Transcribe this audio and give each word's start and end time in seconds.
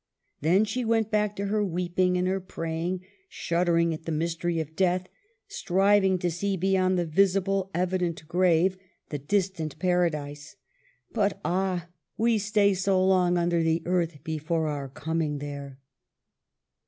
Then 0.41 0.65
she 0.65 0.83
went 0.83 1.11
back 1.11 1.35
to 1.35 1.45
her 1.45 1.63
weeping 1.63 2.17
and 2.17 2.27
her 2.27 2.39
praying, 2.39 3.01
shuddering 3.29 3.93
at 3.93 4.05
the 4.05 4.11
mystery 4.11 4.59
of 4.59 4.75
death, 4.75 5.05
striving 5.47 6.17
to 6.17 6.31
see 6.31 6.57
beyond 6.57 6.97
the 6.97 7.05
visible, 7.05 7.69
evident 7.75 8.27
grave, 8.27 8.77
the 9.09 9.19
THE 9.19 9.21
END. 9.21 9.29
311 9.29 9.29
distant 9.29 9.79
Paradise. 9.79 10.55
'^ 11.11 11.13
But 11.13 11.39
ah! 11.45 11.87
we 12.17 12.39
stay 12.39 12.73
so 12.73 13.05
long 13.05 13.37
under 13.37 13.61
the 13.61 13.83
earth 13.85 14.23
before 14.23 14.69
our 14.69 14.89
coming 14.89 15.37
there 15.37 15.77